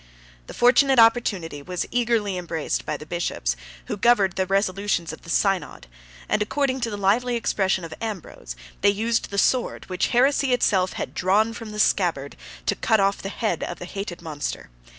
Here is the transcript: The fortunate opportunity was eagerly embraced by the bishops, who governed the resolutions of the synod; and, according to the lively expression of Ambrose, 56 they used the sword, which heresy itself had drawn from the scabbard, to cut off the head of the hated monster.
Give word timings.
The 0.47 0.55
fortunate 0.55 0.97
opportunity 0.97 1.61
was 1.61 1.85
eagerly 1.91 2.35
embraced 2.35 2.87
by 2.87 2.97
the 2.97 3.05
bishops, 3.05 3.55
who 3.85 3.97
governed 3.97 4.33
the 4.33 4.47
resolutions 4.47 5.13
of 5.13 5.21
the 5.21 5.29
synod; 5.29 5.85
and, 6.27 6.41
according 6.41 6.81
to 6.81 6.89
the 6.89 6.97
lively 6.97 7.35
expression 7.35 7.83
of 7.85 7.93
Ambrose, 8.01 8.55
56 8.57 8.77
they 8.81 8.89
used 8.89 9.29
the 9.29 9.37
sword, 9.37 9.87
which 9.91 10.07
heresy 10.07 10.53
itself 10.53 10.93
had 10.93 11.13
drawn 11.13 11.53
from 11.53 11.71
the 11.71 11.77
scabbard, 11.77 12.35
to 12.65 12.75
cut 12.75 12.99
off 12.99 13.21
the 13.21 13.29
head 13.29 13.61
of 13.61 13.77
the 13.77 13.85
hated 13.85 14.23
monster. 14.23 14.71